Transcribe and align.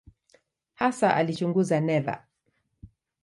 Hasa 0.73 1.15
alichunguza 1.15 1.79
neva. 1.79 2.27